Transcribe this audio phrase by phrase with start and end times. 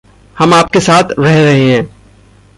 [0.37, 2.01] हम आपके साथ रह रहे है।